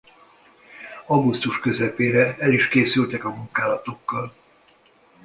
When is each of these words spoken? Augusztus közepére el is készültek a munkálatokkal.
Augusztus 1.05 1.59
közepére 1.59 2.35
el 2.39 2.53
is 2.53 2.67
készültek 2.67 3.23
a 3.25 3.29
munkálatokkal. 3.33 4.33